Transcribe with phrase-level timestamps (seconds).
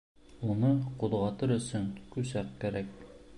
[0.53, 0.71] Уны
[1.03, 1.85] ҡуҙғатыр өсөн
[2.17, 2.91] күҫәк кәрәк.